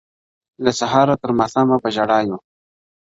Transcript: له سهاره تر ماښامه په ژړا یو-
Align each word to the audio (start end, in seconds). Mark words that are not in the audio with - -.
له 0.63 0.71
سهاره 0.79 1.15
تر 1.21 1.31
ماښامه 1.39 1.77
په 1.83 1.89
ژړا 1.95 2.19
یو- 2.27 2.39